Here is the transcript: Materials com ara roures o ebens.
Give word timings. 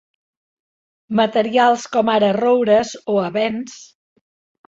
Materials 1.19 1.85
com 1.97 2.09
ara 2.15 2.31
roures 2.39 2.93
o 3.17 3.21
ebens. 3.27 3.77